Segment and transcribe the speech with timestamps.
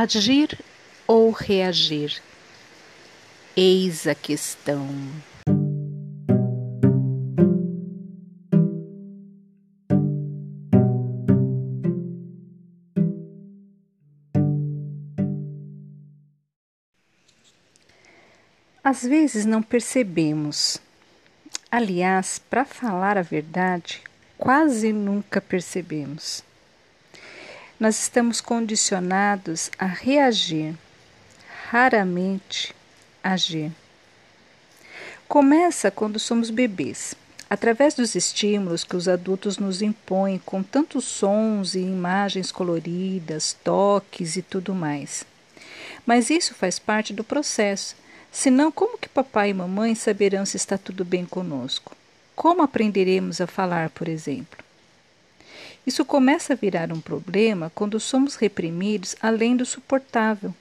[0.00, 0.56] Agir
[1.08, 2.22] ou reagir?
[3.56, 4.86] Eis a questão.
[18.84, 20.80] Às vezes não percebemos.
[21.68, 24.00] Aliás, para falar a verdade,
[24.38, 26.46] quase nunca percebemos
[27.78, 30.74] nós estamos condicionados a reagir,
[31.70, 32.74] raramente
[33.22, 33.70] agir.
[35.28, 37.14] Começa quando somos bebês,
[37.48, 44.36] através dos estímulos que os adultos nos impõem com tantos sons e imagens coloridas, toques
[44.36, 45.24] e tudo mais.
[46.04, 47.94] Mas isso faz parte do processo.
[48.32, 51.96] Senão, como que papai e mamãe saberão se está tudo bem conosco?
[52.34, 54.67] Como aprenderemos a falar, por exemplo?
[55.88, 60.54] Isso começa a virar um problema quando somos reprimidos além do suportável,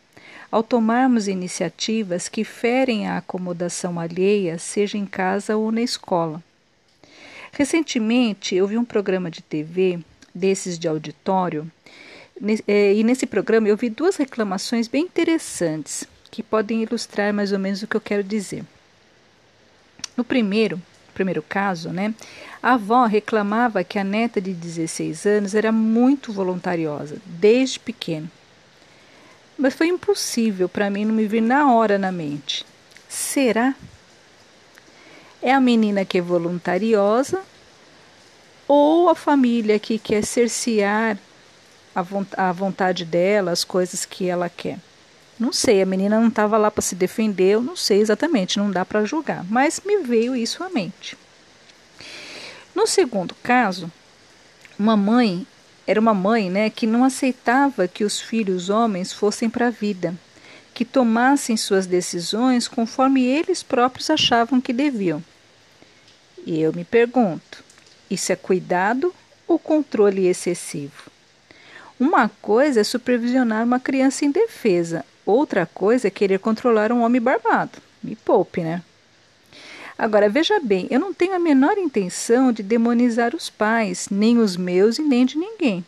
[0.50, 6.42] ao tomarmos iniciativas que ferem a acomodação alheia, seja em casa ou na escola.
[7.52, 10.00] Recentemente, eu vi um programa de TV,
[10.34, 11.70] desses de auditório,
[12.66, 17.60] eh, e nesse programa eu vi duas reclamações bem interessantes que podem ilustrar mais ou
[17.60, 18.64] menos o que eu quero dizer.
[20.16, 20.82] No primeiro,
[21.18, 22.14] primeiro caso, né,
[22.62, 28.30] a avó reclamava que a neta de 16 anos era muito voluntariosa, desde pequena.
[29.58, 32.64] Mas foi impossível para mim não me vir na hora na mente.
[33.10, 33.74] Será?
[35.42, 37.42] É a menina que é voluntariosa
[38.68, 41.18] ou a família que quer cercear
[41.96, 44.78] a vontade dela, as coisas que ela quer?
[45.40, 48.72] Não sei, a menina não estava lá para se defender, eu não sei exatamente, não
[48.72, 51.18] dá para julgar, mas me veio isso à mente.
[52.74, 53.92] No segundo caso,
[54.80, 55.46] uma mãe
[55.88, 60.14] era uma mãe, né, que não aceitava que os filhos homens fossem para a vida,
[60.74, 65.24] que tomassem suas decisões conforme eles próprios achavam que deviam.
[66.46, 67.64] E eu me pergunto,
[68.12, 69.14] isso é cuidado
[69.48, 71.10] ou controle excessivo?
[71.98, 77.80] Uma coisa é supervisionar uma criança indefesa, Outra coisa é querer controlar um homem barbado.
[78.02, 78.82] Me poupe, né?
[79.98, 84.56] Agora, veja bem, eu não tenho a menor intenção de demonizar os pais, nem os
[84.56, 85.84] meus e nem de ninguém.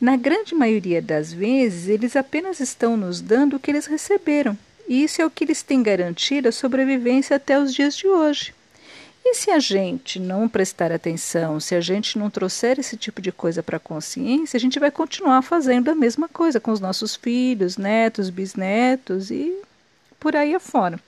[0.00, 4.56] Na grande maioria das vezes, eles apenas estão nos dando o que eles receberam,
[4.86, 8.54] e isso é o que eles têm garantido a sobrevivência até os dias de hoje.
[9.30, 13.30] E se a gente não prestar atenção, se a gente não trouxer esse tipo de
[13.30, 17.14] coisa para a consciência, a gente vai continuar fazendo a mesma coisa com os nossos
[17.14, 19.54] filhos, netos, bisnetos e
[20.18, 20.98] por aí afora.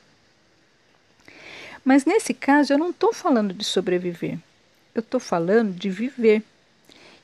[1.82, 4.38] Mas nesse caso, eu não estou falando de sobreviver,
[4.94, 6.42] eu estou falando de viver.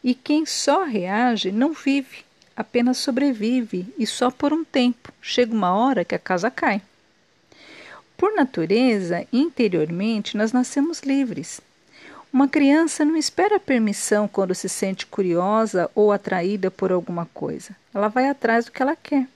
[0.02, 2.24] E quem só reage não vive,
[2.56, 5.12] apenas sobrevive e só por um tempo.
[5.20, 6.80] Chega uma hora que a casa cai.
[8.16, 11.60] Por natureza, interiormente, nós nascemos livres.
[12.32, 17.76] Uma criança não espera permissão quando se sente curiosa ou atraída por alguma coisa.
[17.94, 19.26] Ela vai atrás do que ela quer.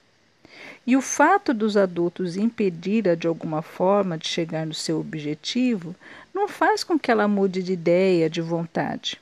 [0.87, 5.95] E o fato dos adultos impedir-a de alguma forma de chegar no seu objetivo
[6.35, 9.21] não faz com que ela mude de ideia, de vontade.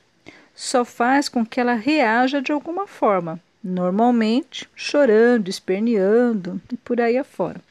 [0.55, 7.17] Só faz com que ela reaja de alguma forma, normalmente chorando, esperneando e por aí
[7.17, 7.61] afora.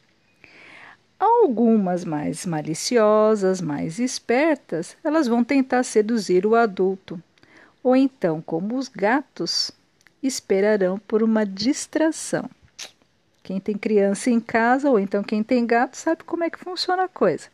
[1.19, 7.21] Algumas mais maliciosas, mais espertas, elas vão tentar seduzir o adulto,
[7.83, 9.69] ou então, como os gatos,
[10.23, 12.49] esperarão por uma distração.
[13.43, 17.03] Quem tem criança em casa, ou então quem tem gato, sabe como é que funciona
[17.03, 17.47] a coisa.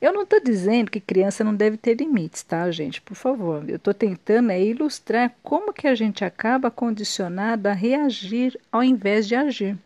[0.00, 3.00] Eu não estou dizendo que criança não deve ter limites, tá, gente?
[3.00, 8.58] Por favor, eu estou tentando é ilustrar como que a gente acaba condicionado a reagir
[8.70, 9.76] ao invés de agir.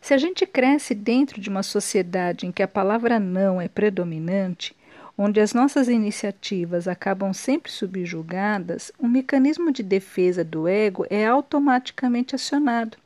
[0.00, 4.76] Se a gente cresce dentro de uma sociedade em que a palavra não é predominante,
[5.16, 12.34] onde as nossas iniciativas acabam sempre subjugadas, um mecanismo de defesa do ego é automaticamente
[12.34, 12.96] acionado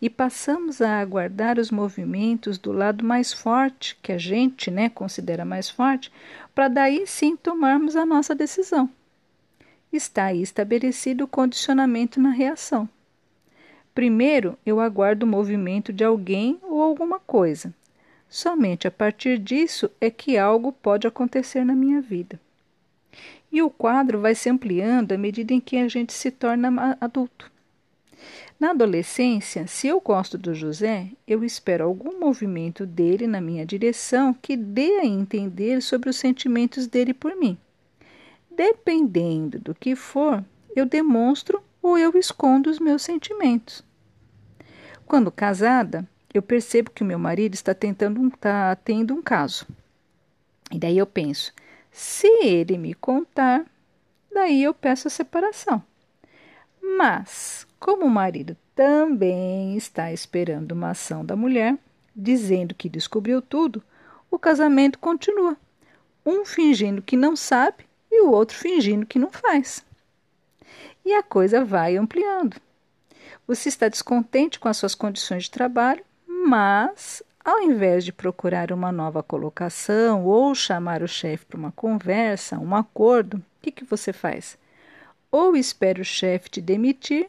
[0.00, 5.44] e passamos a aguardar os movimentos do lado mais forte, que a gente né, considera
[5.44, 6.12] mais forte,
[6.54, 8.90] para daí sim tomarmos a nossa decisão.
[9.92, 12.88] Está aí estabelecido o condicionamento na reação.
[13.96, 17.72] Primeiro, eu aguardo o movimento de alguém ou alguma coisa.
[18.28, 22.38] Somente a partir disso é que algo pode acontecer na minha vida.
[23.50, 27.50] E o quadro vai se ampliando à medida em que a gente se torna adulto.
[28.60, 34.34] Na adolescência, se eu gosto do José, eu espero algum movimento dele na minha direção
[34.34, 37.56] que dê a entender sobre os sentimentos dele por mim.
[38.54, 40.44] Dependendo do que for,
[40.76, 43.84] eu demonstro ou eu escondo os meus sentimentos.
[45.06, 46.04] Quando casada,
[46.34, 49.64] eu percebo que o meu marido está tentando está tendo um caso.
[50.72, 51.52] E daí eu penso,
[51.92, 53.64] se ele me contar,
[54.34, 55.80] daí eu peço a separação.
[56.82, 61.78] Mas, como o marido também está esperando uma ação da mulher,
[62.14, 63.80] dizendo que descobriu tudo,
[64.28, 65.56] o casamento continua.
[66.24, 69.86] Um fingindo que não sabe e o outro fingindo que não faz.
[71.04, 72.56] E a coisa vai ampliando.
[73.46, 78.90] Você está descontente com as suas condições de trabalho, mas ao invés de procurar uma
[78.90, 84.12] nova colocação ou chamar o chefe para uma conversa, um acordo, o que, que você
[84.12, 84.58] faz?
[85.30, 87.28] Ou espera o chefe te demitir,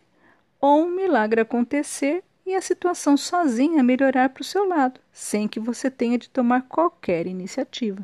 [0.60, 5.60] ou um milagre acontecer e a situação sozinha melhorar para o seu lado, sem que
[5.60, 8.04] você tenha de tomar qualquer iniciativa.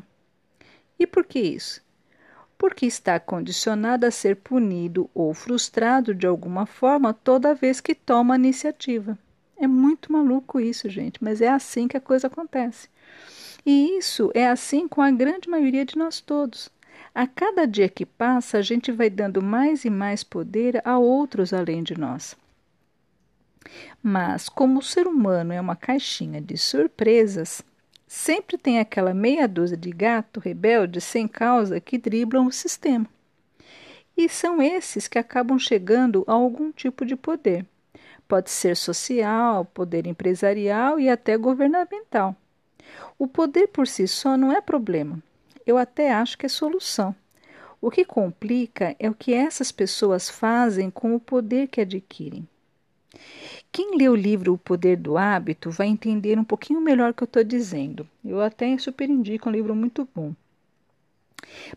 [0.96, 1.83] E por que isso?
[2.56, 8.34] Porque está condicionado a ser punido ou frustrado de alguma forma toda vez que toma
[8.34, 9.18] a iniciativa.
[9.56, 12.88] É muito maluco isso, gente, mas é assim que a coisa acontece.
[13.64, 16.70] E isso é assim com a grande maioria de nós todos.
[17.14, 21.52] A cada dia que passa, a gente vai dando mais e mais poder a outros
[21.52, 22.36] além de nós.
[24.02, 27.62] Mas, como o ser humano é uma caixinha de surpresas,
[28.06, 33.06] sempre tem aquela meia dúzia de gato rebelde sem causa que driblam o sistema.
[34.16, 37.66] E são esses que acabam chegando a algum tipo de poder.
[38.28, 42.36] Pode ser social, poder empresarial e até governamental.
[43.18, 45.22] O poder por si só não é problema.
[45.66, 47.14] Eu até acho que é solução.
[47.80, 52.48] O que complica é o que essas pessoas fazem com o poder que adquirem.
[53.74, 57.24] Quem lê o livro O Poder do Hábito vai entender um pouquinho melhor o que
[57.24, 58.08] eu estou dizendo.
[58.24, 60.32] Eu até super indico, é um livro muito bom.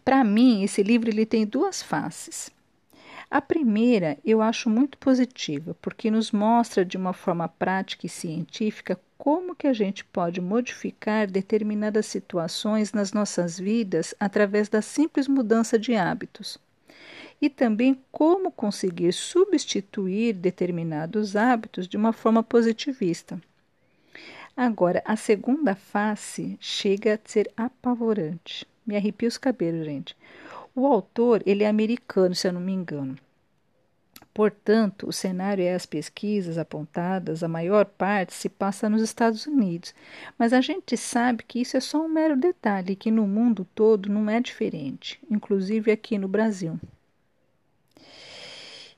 [0.06, 2.52] Para mim, esse livro ele tem duas faces.
[3.32, 9.00] A primeira eu acho muito positiva, porque nos mostra de uma forma prática e científica
[9.18, 15.80] como que a gente pode modificar determinadas situações nas nossas vidas através da simples mudança
[15.80, 16.60] de hábitos.
[17.42, 23.40] E também como conseguir substituir determinados hábitos de uma forma positivista.
[24.56, 28.66] Agora, a segunda face chega a ser apavorante.
[28.86, 30.18] Me arrepia os cabelos, gente.
[30.74, 33.18] O autor, ele é americano, se eu não me engano.
[34.38, 39.96] Portanto, o cenário é as pesquisas apontadas, a maior parte se passa nos Estados Unidos,
[40.38, 44.10] mas a gente sabe que isso é só um mero detalhe, que no mundo todo
[44.10, 46.80] não é diferente, inclusive aqui no Brasil.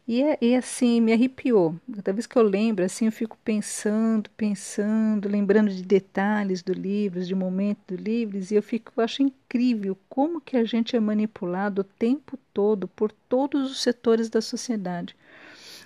[0.09, 1.75] E, é, e assim, me arrepiou.
[1.97, 7.23] Cada vez que eu lembro, assim, eu fico pensando, pensando, lembrando de detalhes do livro,
[7.23, 10.99] de momentos do livro, e eu fico, eu acho incrível como que a gente é
[10.99, 15.15] manipulado o tempo todo por todos os setores da sociedade.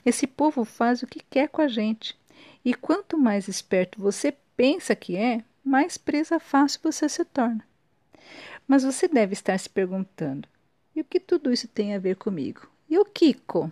[0.06, 2.18] Esse povo faz o que quer com a gente.
[2.64, 7.68] E quanto mais esperto você pensa que é, mais presa fácil você se torna.
[8.66, 10.48] Mas você deve estar se perguntando:
[10.96, 12.66] e o que tudo isso tem a ver comigo?
[12.90, 13.70] E o Kiko?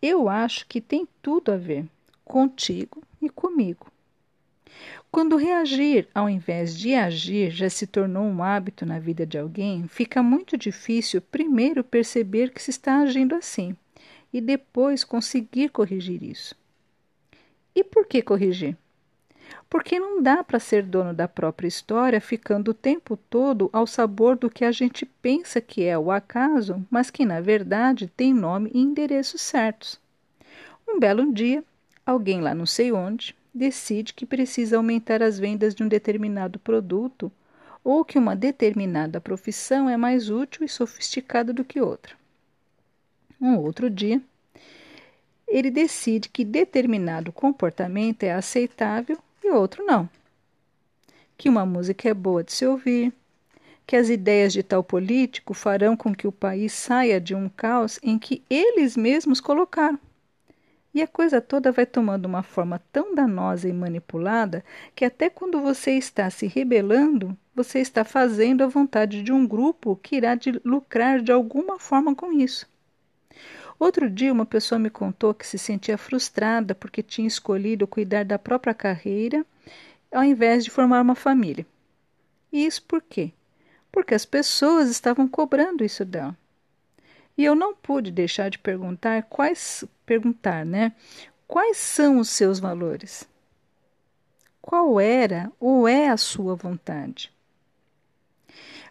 [0.00, 1.86] Eu acho que tem tudo a ver
[2.24, 3.86] contigo e comigo.
[5.10, 9.86] Quando reagir ao invés de agir já se tornou um hábito na vida de alguém,
[9.86, 13.76] fica muito difícil primeiro perceber que se está agindo assim
[14.32, 16.56] e depois conseguir corrigir isso.
[17.74, 18.76] E por que corrigir?
[19.68, 24.36] Porque não dá para ser dono da própria história ficando o tempo todo ao sabor
[24.36, 28.70] do que a gente pensa que é o acaso, mas que na verdade tem nome
[28.72, 29.98] e endereços certos.
[30.88, 31.64] Um belo dia,
[32.04, 37.30] alguém lá não sei onde decide que precisa aumentar as vendas de um determinado produto
[37.84, 42.14] ou que uma determinada profissão é mais útil e sofisticada do que outra.
[43.40, 44.20] Um outro dia,
[45.46, 50.08] ele decide que determinado comportamento é aceitável e outro não.
[51.36, 53.12] Que uma música é boa de se ouvir,
[53.86, 58.00] que as ideias de tal político farão com que o país saia de um caos
[58.02, 59.98] em que eles mesmos colocaram.
[60.94, 65.60] E a coisa toda vai tomando uma forma tão danosa e manipulada que até quando
[65.60, 70.60] você está se rebelando, você está fazendo a vontade de um grupo que irá de
[70.64, 72.66] lucrar de alguma forma com isso.
[73.78, 78.38] Outro dia, uma pessoa me contou que se sentia frustrada porque tinha escolhido cuidar da
[78.38, 79.44] própria carreira
[80.12, 81.66] ao invés de formar uma família.
[82.52, 83.32] E isso por quê?
[83.90, 86.36] Porque as pessoas estavam cobrando isso dela.
[87.36, 90.92] E eu não pude deixar de perguntar quais perguntar, né?
[91.48, 93.28] Quais são os seus valores?
[94.62, 97.32] Qual era ou é a sua vontade?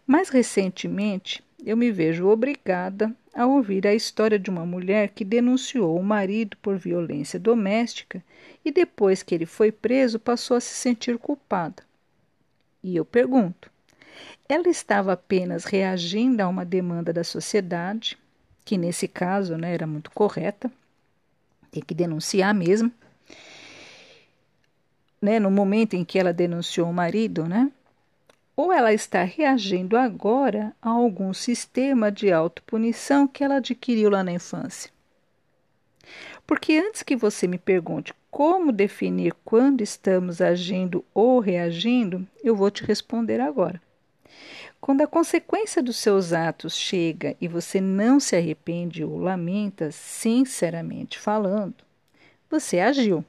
[0.06, 5.98] Mais recentemente, eu me vejo obrigada ao ouvir a história de uma mulher que denunciou
[5.98, 8.24] o marido por violência doméstica
[8.64, 11.84] e depois que ele foi preso passou a se sentir culpada.
[12.84, 13.72] E eu pergunto:
[14.48, 18.18] ela estava apenas reagindo a uma demanda da sociedade,
[18.64, 20.72] que nesse caso né, era muito correta,
[21.72, 22.92] tem que denunciar mesmo.
[25.22, 27.72] Né, no momento em que ela denunciou o marido, né?
[28.56, 34.32] Ou ela está reagindo agora a algum sistema de autopunição que ela adquiriu lá na
[34.32, 34.92] infância.
[36.46, 42.70] Porque antes que você me pergunte como definir quando estamos agindo ou reagindo, eu vou
[42.70, 43.82] te responder agora.
[44.82, 51.18] Quando a consequência dos seus atos chega e você não se arrepende ou lamenta, sinceramente
[51.18, 51.76] falando,
[52.50, 53.24] você agiu.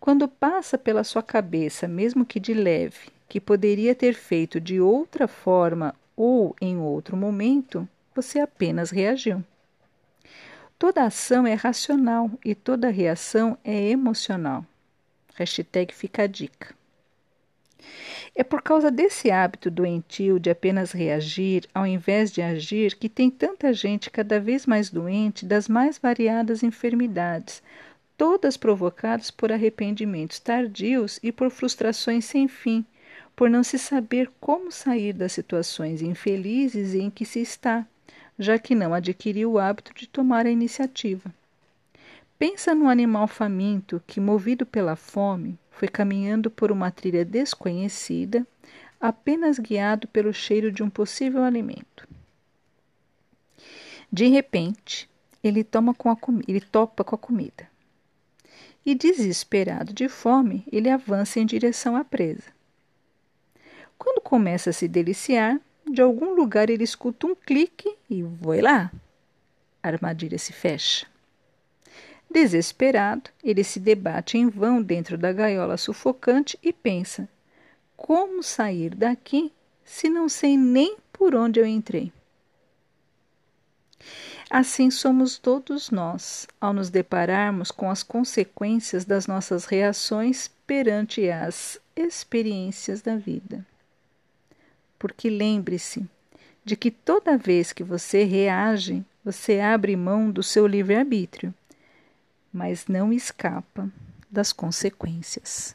[0.00, 5.26] Quando passa pela sua cabeça, mesmo que de leve, que poderia ter feito de outra
[5.26, 9.42] forma ou em outro momento, você apenas reagiu.
[10.78, 14.66] Toda ação é racional e toda reação é emocional.
[15.34, 16.74] Hashtag fica a dica.
[18.36, 23.30] É por causa desse hábito doentio de apenas reagir ao invés de agir que tem
[23.30, 27.62] tanta gente cada vez mais doente das mais variadas enfermidades,
[28.14, 32.84] todas provocadas por arrependimentos tardios e por frustrações sem fim,
[33.42, 37.84] por não se saber como sair das situações infelizes em que se está,
[38.38, 41.34] já que não adquiriu o hábito de tomar a iniciativa.
[42.38, 48.46] Pensa no animal faminto que, movido pela fome, foi caminhando por uma trilha desconhecida,
[49.00, 52.08] apenas guiado pelo cheiro de um possível alimento.
[54.12, 55.10] De repente,
[55.42, 57.68] ele, toma com a ele topa com a comida.
[58.86, 62.61] E, desesperado de fome, ele avança em direção à presa.
[64.02, 68.90] Quando começa a se deliciar, de algum lugar ele escuta um clique e vai lá.
[69.80, 71.06] A armadilha se fecha.
[72.28, 77.28] Desesperado, ele se debate em vão dentro da gaiola sufocante e pensa:
[77.96, 79.52] como sair daqui
[79.84, 82.12] se não sei nem por onde eu entrei?
[84.50, 91.80] Assim somos todos nós, ao nos depararmos com as consequências das nossas reações perante as
[91.94, 93.64] experiências da vida.
[95.02, 96.08] Porque lembre-se
[96.64, 101.52] de que toda vez que você reage, você abre mão do seu livre-arbítrio
[102.52, 103.90] mas não escapa
[104.30, 105.74] das consequências.